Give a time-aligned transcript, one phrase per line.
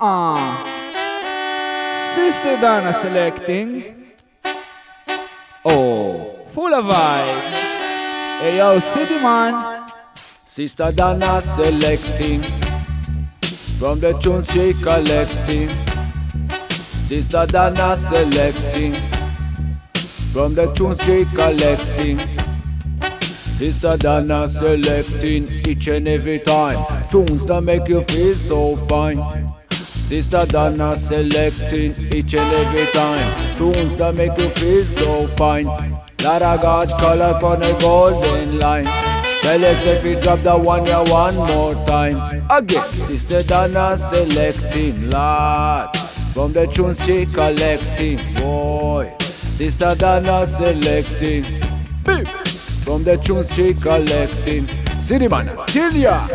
[0.00, 0.64] Uh-uh.
[2.06, 4.12] Sister Donna selecting.
[5.64, 7.34] Oh, full of vibes.
[8.40, 9.88] Hey yo, City Man.
[10.14, 12.42] Sister Donna selecting.
[13.80, 15.68] From the tunes she collecting.
[16.68, 18.94] Sister Donna selecting.
[20.32, 22.20] From the tunes she collecting.
[23.58, 26.86] Sister Donna selecting each and every time.
[27.10, 29.57] Tunes that make you feel so fine.
[30.08, 33.56] Sister Donna selecting each and every time.
[33.58, 35.66] Tunes that make you feel so fine.
[36.16, 38.86] That I got color on a golden line.
[39.42, 42.42] Tell us if you drop that one yeah one more time.
[42.48, 45.94] Again, Sister Donna selecting, lot
[46.32, 49.14] From the tunes she collecting, boy.
[49.20, 51.42] Sister Donna selecting.
[52.04, 52.26] Beep.
[52.82, 54.66] From the tunes she collecting.
[55.02, 56.26] City man, till ya.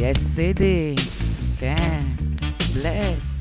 [0.00, 0.94] יש סידי,
[1.58, 2.02] כן,
[2.74, 3.38] בלס.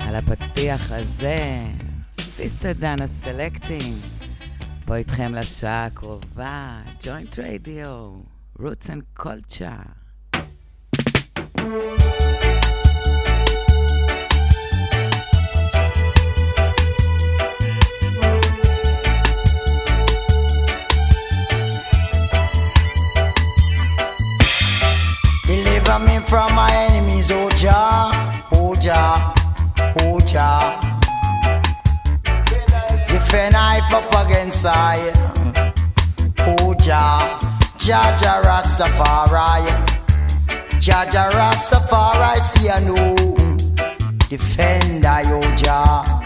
[0.00, 1.62] על הפתיח הזה,
[2.20, 3.96] סיסטר דנה סלקטינג.
[4.84, 8.12] פה איתכם לשעה הקרובה, ג'וינט רדיו,
[8.58, 9.76] רוטס אנד קולצ'ה.
[25.92, 28.10] Deliver me from my enemies, oh Jah,
[28.52, 29.34] oh Jah,
[29.98, 30.80] oh Jah.
[33.06, 35.12] Defend I up against I,
[36.38, 37.38] oh Jah,
[37.76, 39.66] Jah Jah Rastafari,
[40.80, 43.36] Jah Jah Rastafari, see I know.
[44.30, 46.21] Defend I, oh Jah.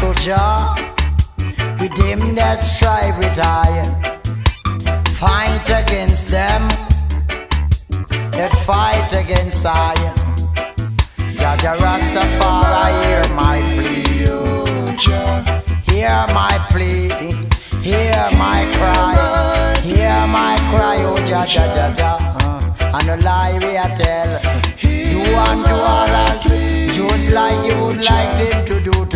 [0.00, 0.74] Jah,
[1.78, 3.84] with them that strive with I.
[5.20, 6.66] Fight against them
[8.32, 9.94] that fight against I.
[11.36, 14.02] Jah Jah Rastafari, hear my plea.
[15.92, 17.10] Hear my plea.
[17.84, 19.76] Hear my cry.
[19.82, 22.16] Hear my cry, oh Jah Jah.
[22.40, 24.32] Uh, and no lie we a tell.
[24.80, 29.11] You want to others just like you would like them to do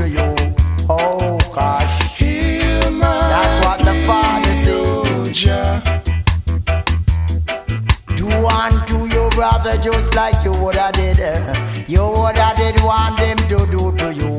[9.64, 11.20] your just like you would have did.
[11.20, 11.54] uh,
[11.86, 14.35] You would have did want them to do to you.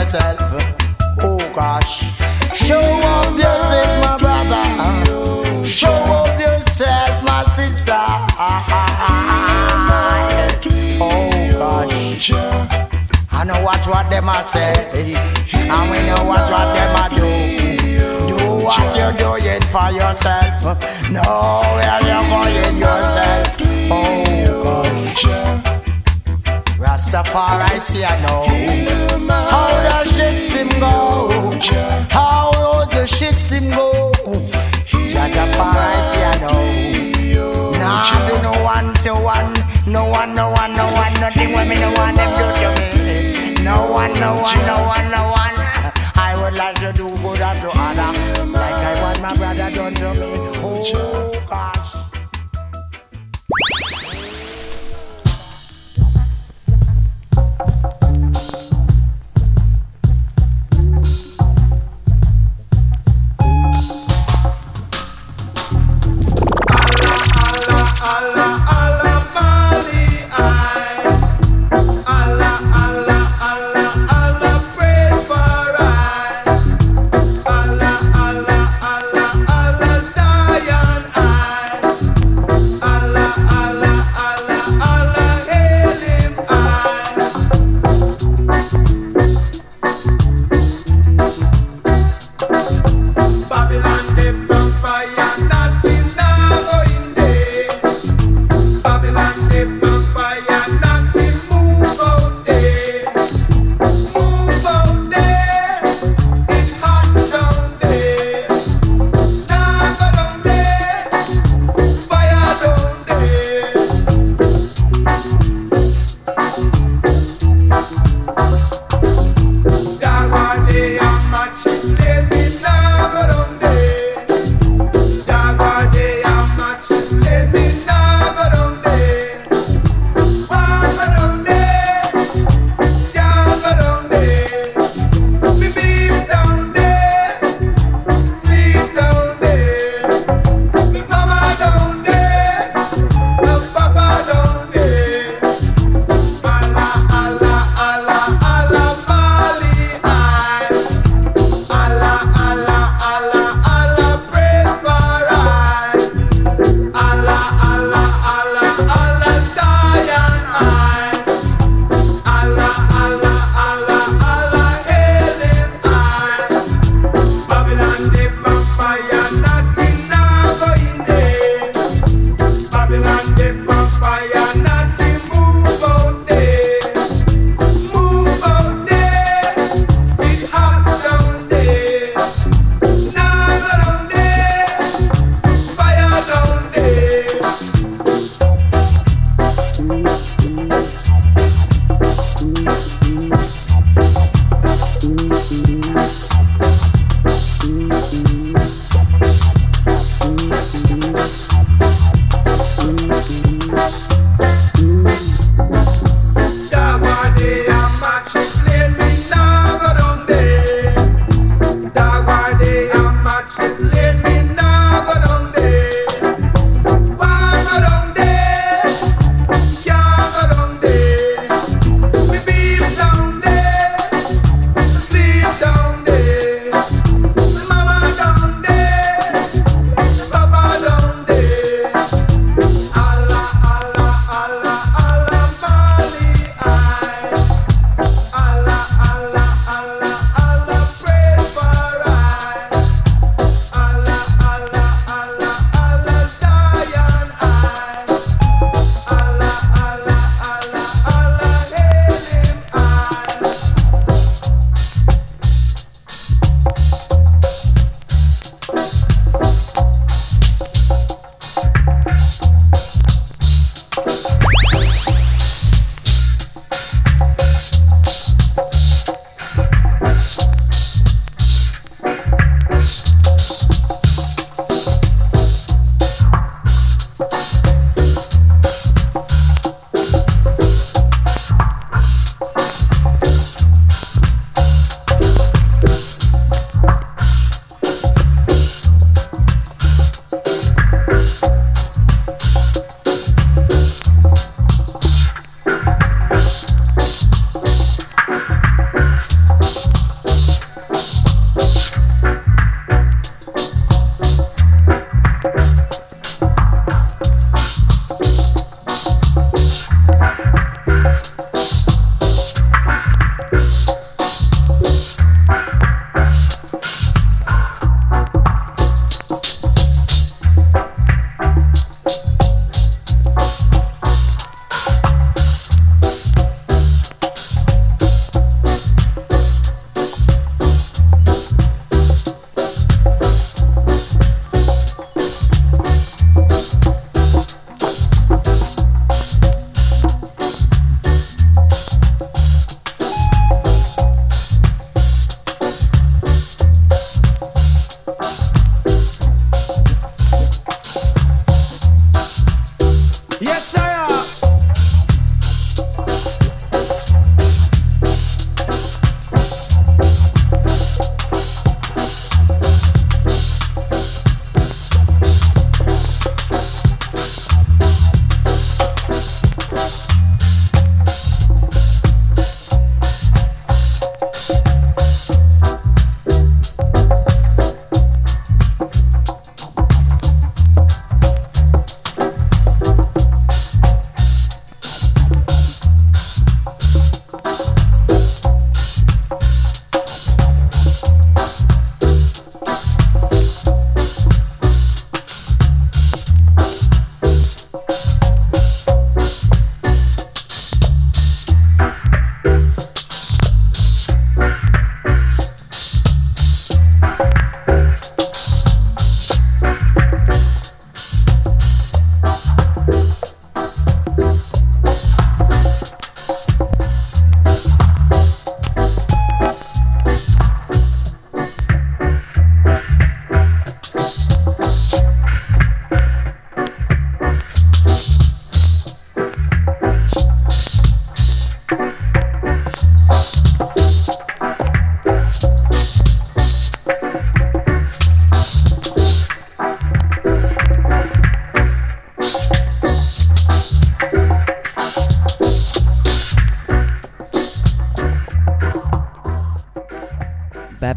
[0.00, 0.38] Yourself.
[1.20, 2.00] Oh gosh.
[2.56, 4.64] Show up yourself, my brother.
[5.64, 8.04] Show up yourself, my sister.
[11.00, 12.32] Oh gosh.
[13.32, 14.72] I know watch what them a say,
[15.68, 17.28] and we know watch what them a do.
[18.26, 20.64] Do what you're doing for yourself.
[21.10, 23.60] Know where you're going yourself.
[23.90, 25.79] Oh gosh.
[27.10, 28.46] Rastafari see I know.
[29.50, 31.50] How the shits him go?
[32.08, 34.12] How the shits him go?
[34.94, 37.72] Rastafari see I know.
[37.80, 39.54] Nah be no one, no one
[39.90, 43.64] No one, no one, no one Nothing when me no want them do to me.
[43.64, 45.56] No one, no one, no one, no one.
[46.14, 50.14] I would like to do good unto other Like I want my brother done to
[50.14, 50.30] me.
[50.62, 51.39] Oh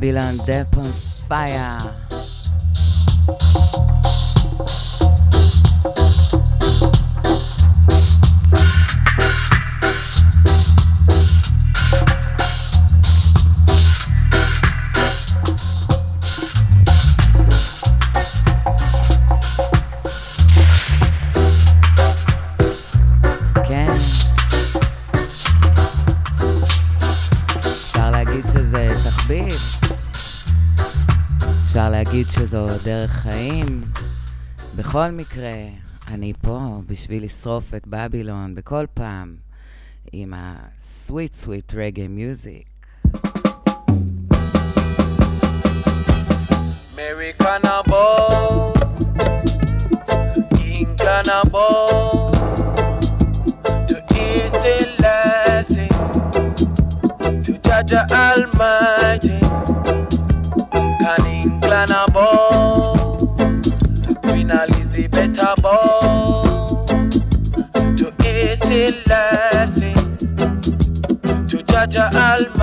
[0.04, 0.73] Babylon Depp
[32.54, 33.82] זו דרך חיים.
[34.76, 35.54] בכל מקרה,
[36.08, 39.36] אני פה בשביל לשרוף את בבילון בכל פעם
[40.12, 42.66] עם ה-sweet sweet reggae music.
[47.90, 48.74] ball,
[58.26, 59.40] Almighty,
[61.02, 62.43] can England ball.
[71.94, 72.63] tuya alma.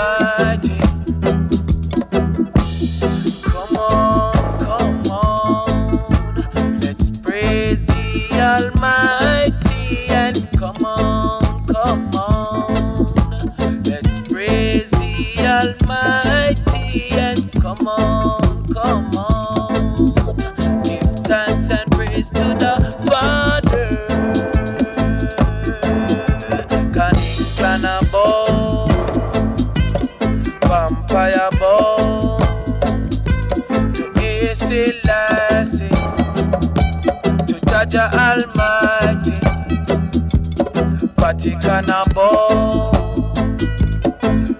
[41.58, 42.90] Canabo,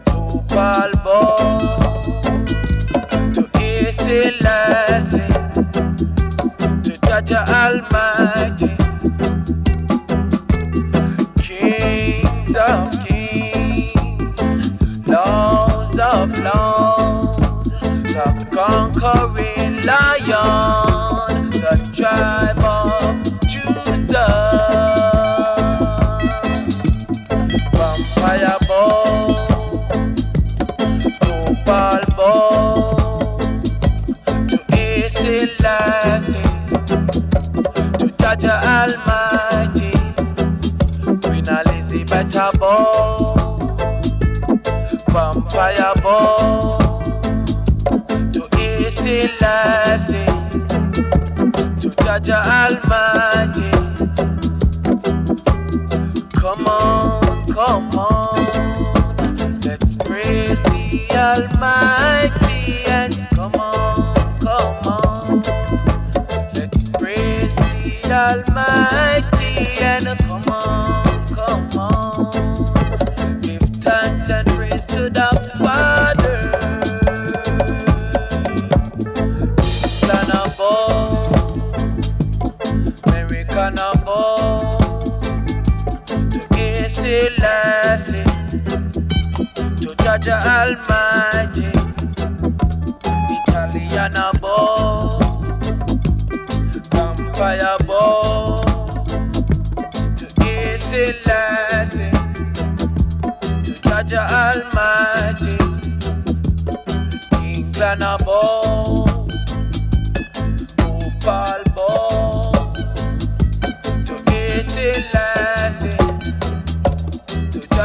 [0.06, 1.36] Upalbo,
[3.34, 5.20] to Easy Lassie,
[6.82, 8.79] to Jah Jah Almighty.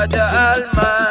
[0.07, 1.04] the Alman.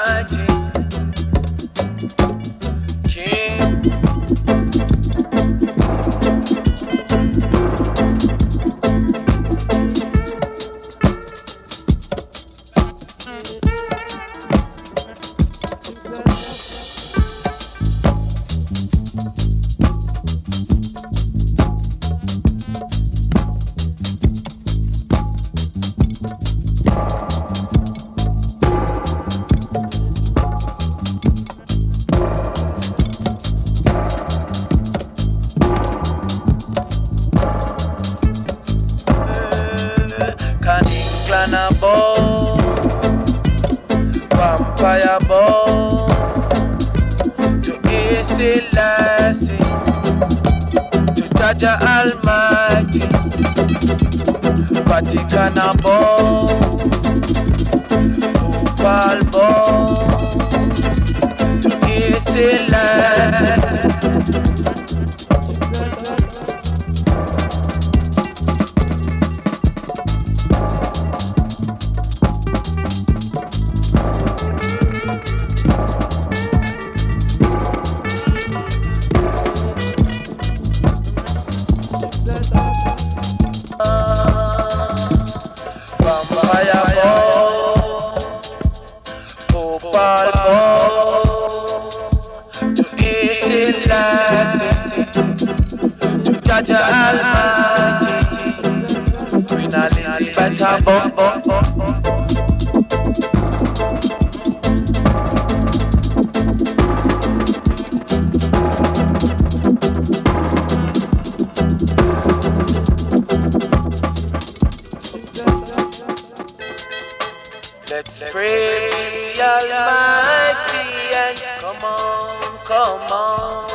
[118.32, 123.68] Pray Almighty and come on, come on.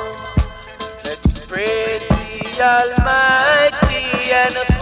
[1.03, 4.78] Let's pray the Almighty and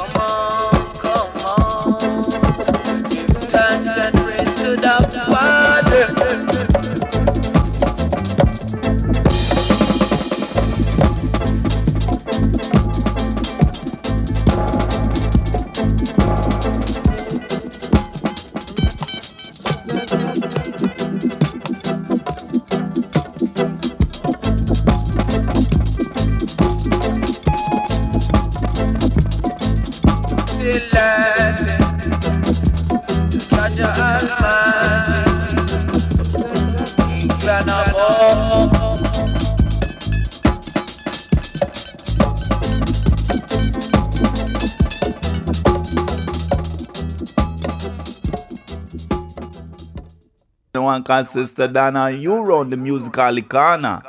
[51.08, 54.04] musical sister Dana Euro on the musical Icana.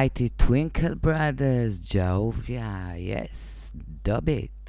[0.00, 2.96] Mighty Twinkle Brothers, Jehovah.
[2.96, 3.70] Yes,
[4.02, 4.59] dub it.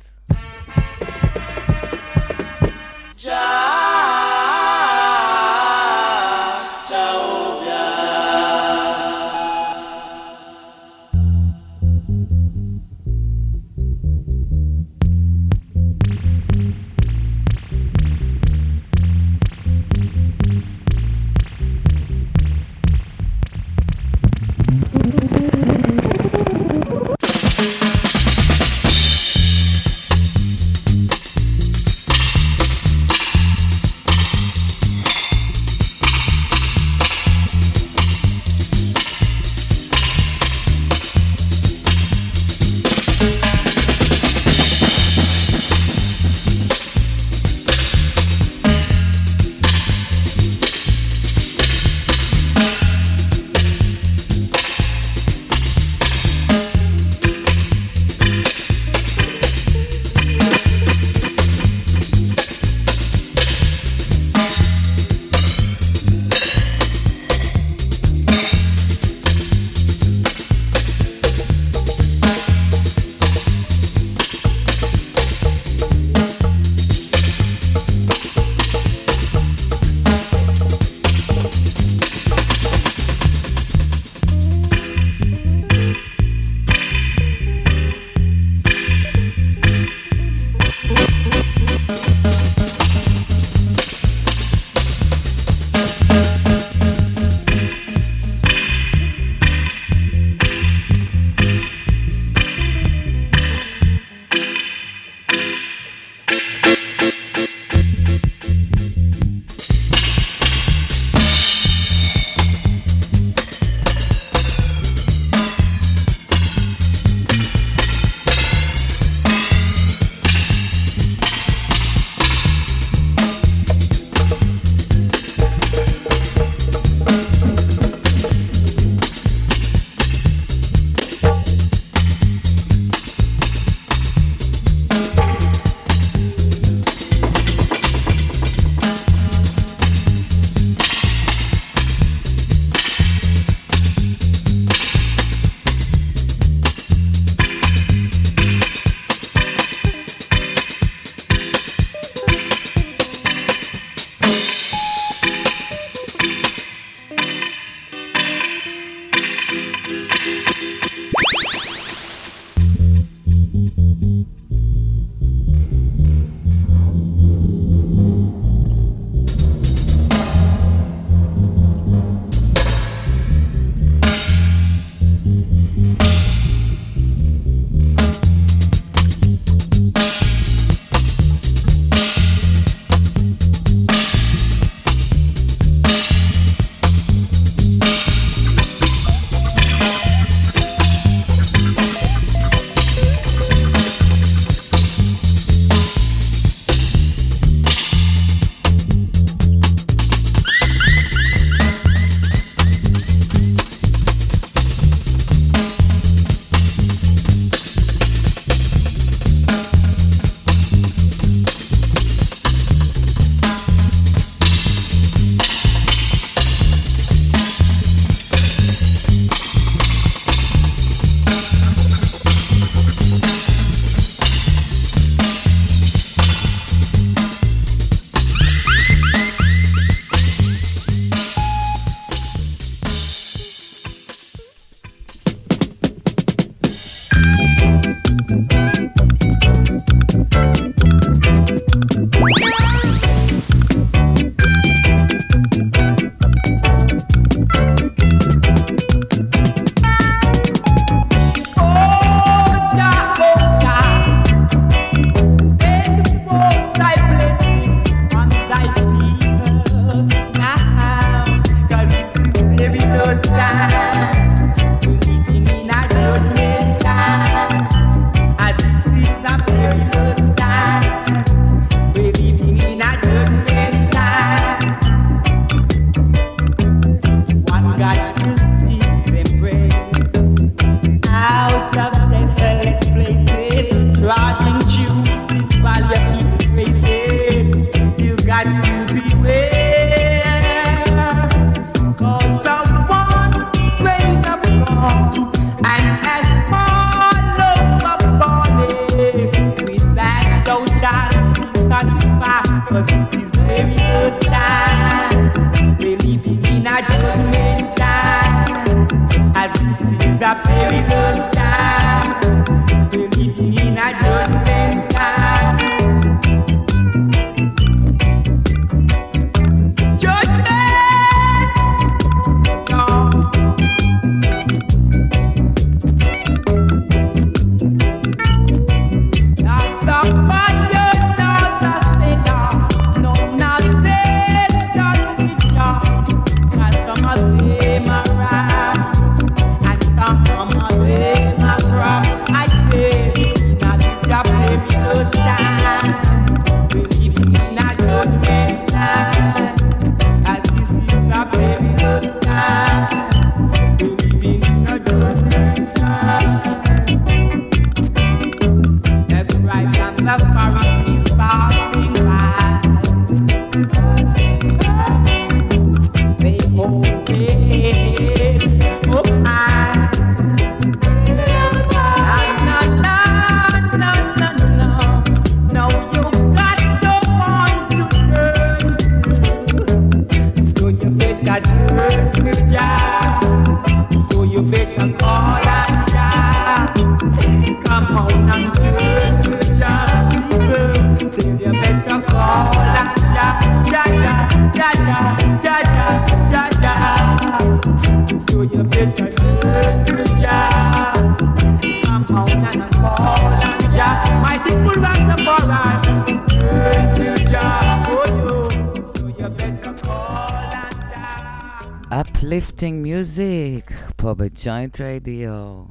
[412.62, 415.64] Uplifting Music, פה בג'וינט רדיו.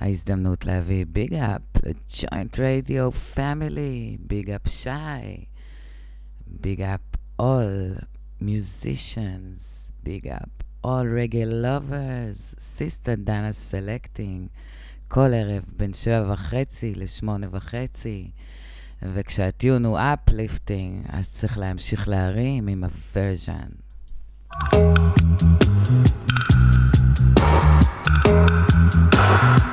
[0.00, 5.44] ההזדמנות להביא ביג אפ לג'וינט רדיו פמילי, ביג אפ שי,
[6.46, 7.00] ביג אפ
[7.42, 8.04] all
[8.42, 14.48] musicians, big up all reggae lovers, sister דנה סלקטינג,
[15.08, 18.30] כל ערב בין שבע וחצי לשמונה וחצי.
[19.02, 23.70] וכשהטיון הוא אפליפטינג, אז צריך להמשיך להרים עם הוורז'ן.
[24.52, 25.69] not
[29.40, 29.69] Thank you.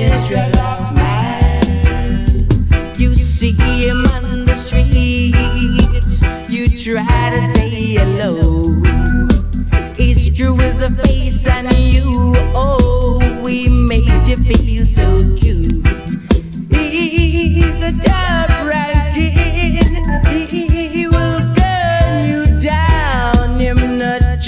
[0.00, 1.60] Business dreadlocks man.
[2.96, 6.22] You see him on the streets.
[6.50, 8.80] You try to say hello.
[9.94, 15.86] His crew is a face and you, oh, he makes you feel so cute.
[16.70, 17.92] He's a
[20.48, 23.58] he will gun you down.
[23.60, 24.40] Him not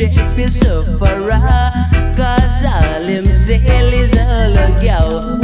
[2.17, 5.42] cause all him sell is all a yo.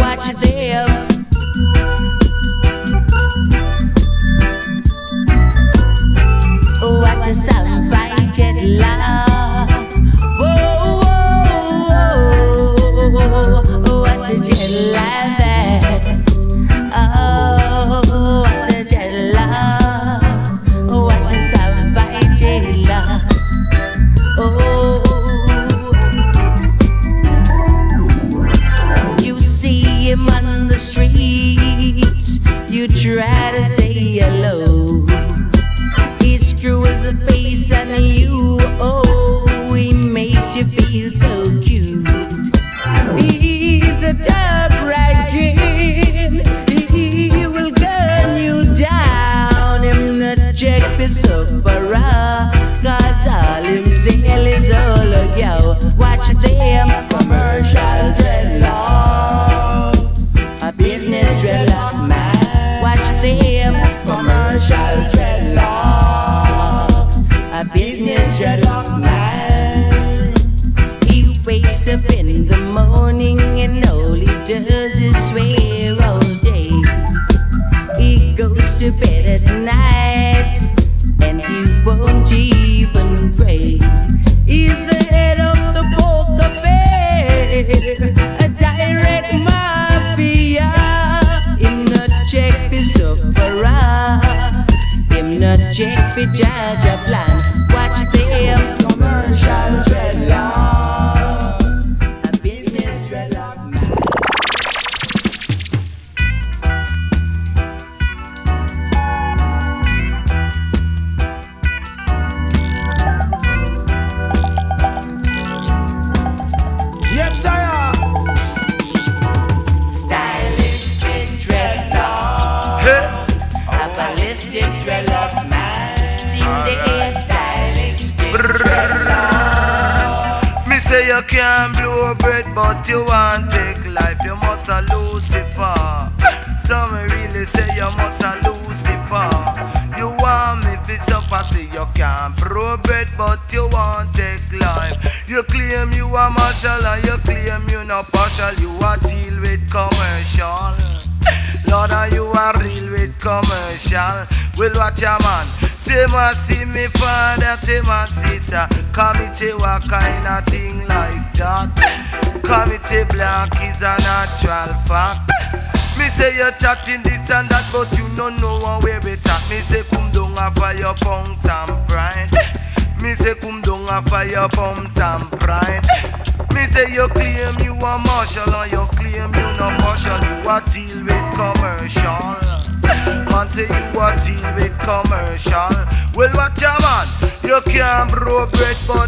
[166.89, 169.43] Chatting this and that, but you know no one it at.
[169.51, 172.29] Me say come down a fire pounds and pride.
[172.33, 173.03] Eh.
[173.03, 175.85] Me say come down a fire pounds and pride.
[175.85, 176.55] Eh.
[176.55, 180.19] Me say you claim you a marshal and you claim you no partial.
[180.25, 182.37] You a deal with commercial.
[182.85, 183.25] Eh.
[183.29, 185.73] Man say you a deal with commercial.
[186.17, 187.07] Well, what your man?
[187.45, 189.08] You can't grow bread, but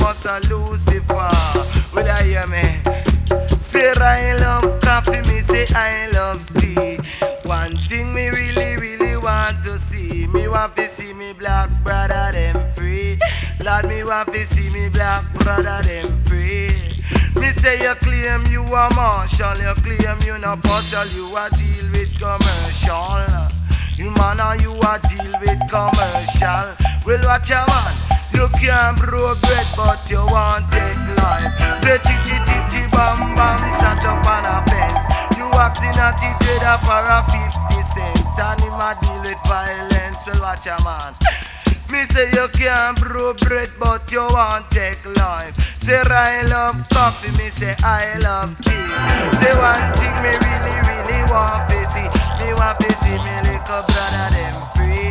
[0.00, 1.30] must a Lucifer.
[1.94, 2.62] Will I hear me?
[3.48, 6.98] Say I love coffee, me say I love tea.
[7.44, 10.26] One thing me really, really want to see.
[10.28, 13.18] Me want to see me black brother them free.
[13.64, 16.70] Lord, me want to see me black brother them free.
[17.34, 21.90] Me say you claim you a marshal, you claim you no partial, you a deal
[21.92, 23.52] with commercial.
[23.96, 26.76] You man you a deal with commercial.
[27.06, 28.11] Well, watch your man.
[28.42, 31.46] You can't bread, but you want take life.
[31.78, 34.98] Say chitty chitty bam bam, sat up on a bench.
[35.38, 40.26] You acting at it dead for a fifty cent, and him a deal with violence.
[40.26, 41.14] Well, watch your man.
[41.94, 45.54] Me say you can't brew bread, but you want take life.
[45.78, 48.74] Say I love coffee, me say I love tea.
[49.38, 52.10] Say one thing me really, really want to see.
[52.42, 55.01] Me want to see me little brother them free.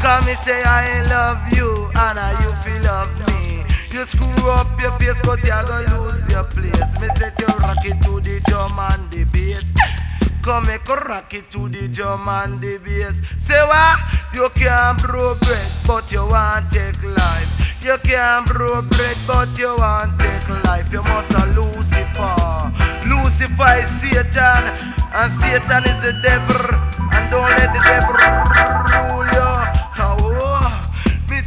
[0.00, 3.64] Come me say I love you, and I you feel love me.
[3.90, 6.86] You screw up your face, but you're gonna lose your place.
[7.00, 9.72] Me set you rock to the drum and the bass.
[10.42, 13.22] Come make a rock to the drum and the bass.
[13.38, 13.98] Say what?
[14.34, 17.50] You can't brew bread, but you want take life.
[17.82, 20.92] You can't brew bread, but you want take life.
[20.92, 22.70] You must a Lucifer.
[23.10, 24.62] Lucifer is Satan,
[25.12, 26.64] and Satan is the devil.
[27.12, 29.27] And don't let the devil rule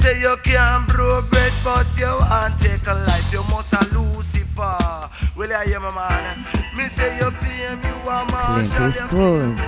[0.02, 3.28] say you can't brew bread, but you want take a life.
[3.34, 4.78] You must a Lucifer.
[5.38, 6.38] Well, I am a man.
[6.76, 9.60] Me say you pay me one קלינט איסטווד,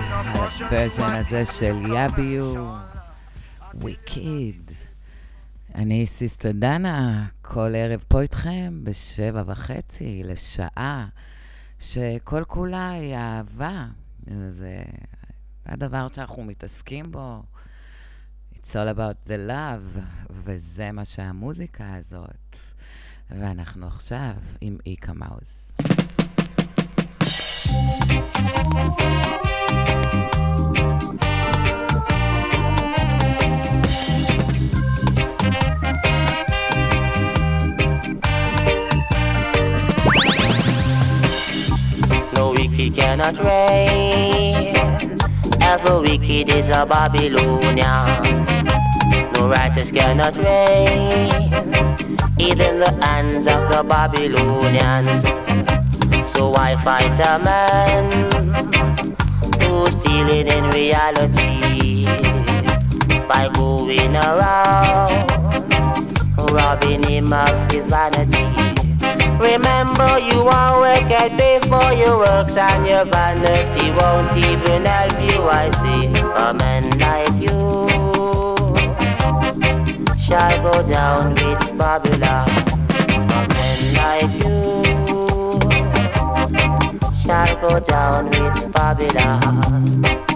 [0.71, 2.73] הוורז'ן הזה של יביו,
[3.73, 4.71] וויקיד.
[5.75, 11.05] אני סיסטר דנה, כל ערב פה איתכם בשבע וחצי לשעה,
[11.79, 13.85] שכל כולה היא אהבה.
[14.49, 14.83] זה
[15.65, 17.43] הדבר שאנחנו מתעסקים בו.
[18.63, 19.99] It's all about the love,
[20.29, 22.55] וזה מה שהמוזיקה הזאת.
[23.29, 25.73] ואנחנו עכשיו עם איקה מאוס.
[42.33, 45.12] No wicked cannot reign.
[45.73, 48.45] Ever wicked is a Babylonian.
[49.33, 51.33] No righteous cannot reign.
[52.37, 55.23] Even the hands of the Babylonians.
[56.29, 58.29] So why fight a man
[59.63, 62.05] who's stealing in reality
[63.27, 65.27] by going around
[66.51, 68.72] robbing him of his vanity?
[69.39, 75.43] Remember you are wicked for your works and your vanity won't even help you.
[75.49, 76.07] I see
[76.45, 77.57] a man like you
[80.17, 82.49] shall go down with Babylon.
[82.89, 84.55] A man like you
[87.23, 90.32] shall go down with Babylon.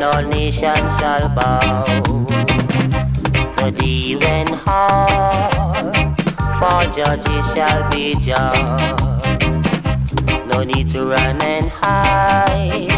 [0.00, 1.84] When all nations shall bow.
[3.56, 5.50] The day when all
[6.58, 9.02] for judges shall be judged.
[10.48, 12.88] No need to run and hide.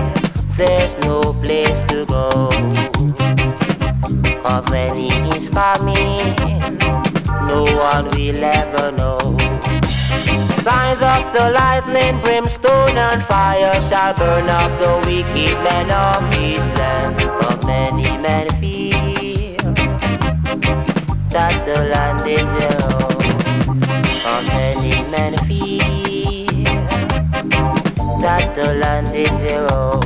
[0.57, 2.51] There's no place to go.
[4.43, 6.37] Cause when he is coming,
[7.49, 9.12] no one will ever know.
[10.63, 16.65] Signs of the lightning, brimstone and fire shall burn up the wicked men of his
[16.79, 17.17] land.
[17.17, 19.57] But many men fear
[21.31, 23.81] that the land is their own.
[24.23, 26.65] But many men fear
[28.21, 29.33] that the land is
[29.73, 30.01] own.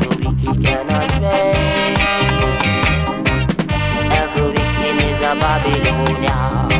[0.00, 1.94] The wicked cannot reign.
[4.10, 6.73] Every wicked is a Babylonian.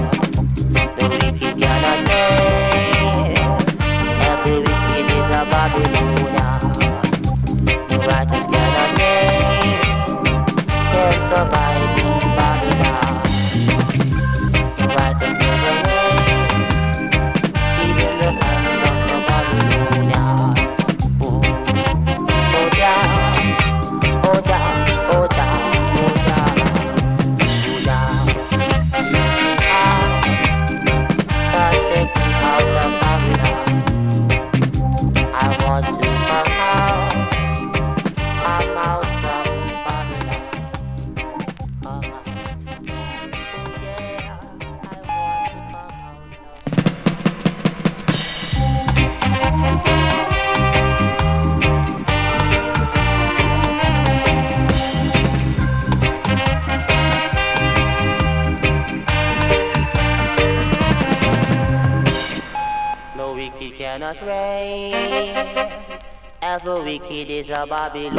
[67.67, 68.15] Wicked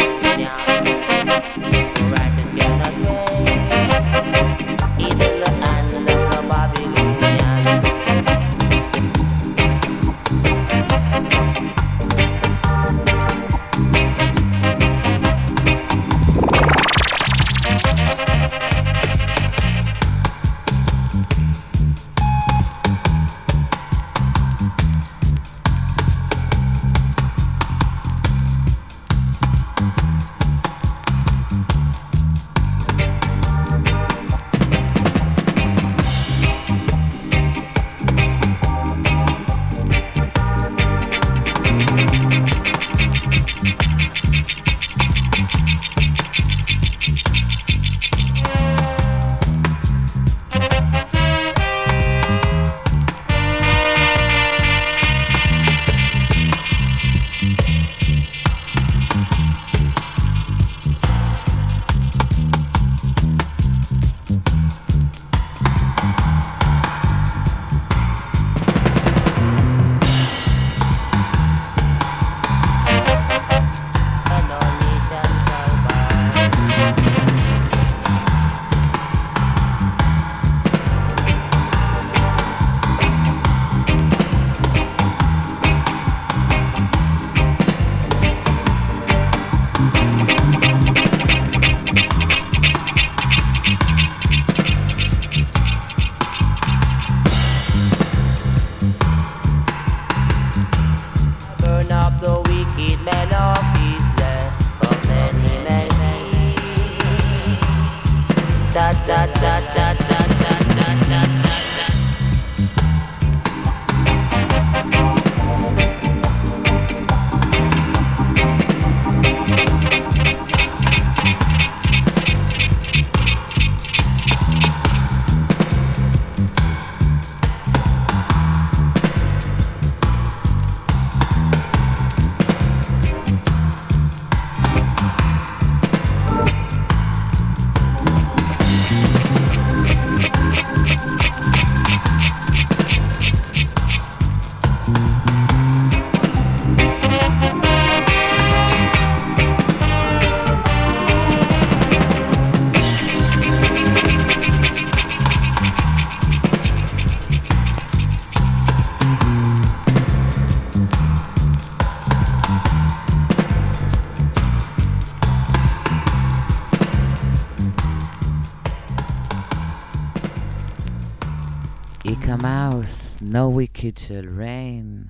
[173.35, 175.03] No Wicked של ריין.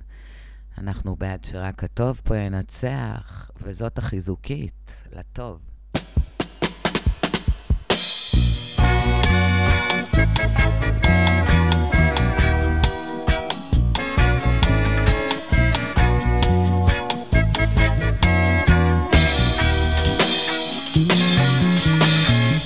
[0.78, 5.58] אנחנו בעד שרק הטוב פה ינצח, וזאת החיזוקית, לטוב.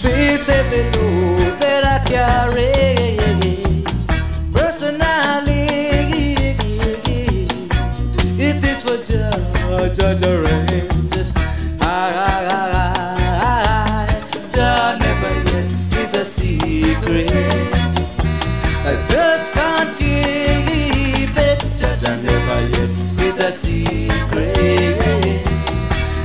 [0.03, 1.07] Pensei que tu
[1.61, 2.47] verá que a
[9.89, 10.71] judge around.
[11.81, 12.61] I, I,
[14.55, 17.31] I, never yet is a secret.
[18.85, 21.59] I just can't keep it.
[21.79, 22.91] Judge, never yet
[23.23, 24.55] is a secret.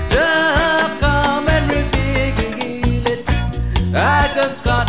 [0.10, 3.30] Just come and reveal it.
[3.95, 4.85] I just can't.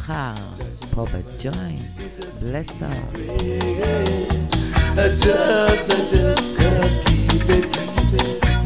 [0.00, 0.34] מחר,
[0.94, 1.80] פה בג'וינט,
[2.42, 2.86] בלסר.
[4.96, 8.59] I just, I just can't keep it, keep it.